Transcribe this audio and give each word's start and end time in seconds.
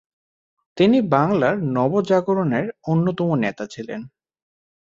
তিনি 0.77 0.97
বাংলার 1.07 1.55
নবজাগরণের 1.75 2.65
অন্যতম 2.83 3.29
নেতা 3.35 3.65
ছিলেন। 3.67 4.01